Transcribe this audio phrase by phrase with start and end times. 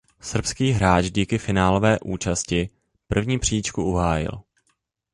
[0.19, 2.69] Srbský hráč díky finálové účasti
[3.07, 4.41] první příčku uhájil.